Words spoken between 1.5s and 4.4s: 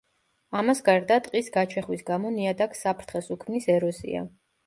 გაჩეხვის გამო ნიადაგს საფრთხეს უქმნის ეროზია.